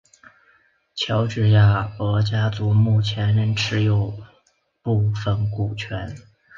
[0.95, 4.11] 乔治亚罗家族目前仍持有
[4.81, 6.17] 部份股权。